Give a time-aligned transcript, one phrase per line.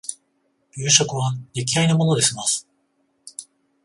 [0.75, 2.67] 夕食は出来合いのもので済ます